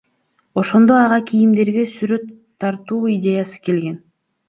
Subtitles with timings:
[0.59, 2.25] Ошондо ага кийимдерге сүрөт
[2.59, 3.97] тартуу идеясы келген.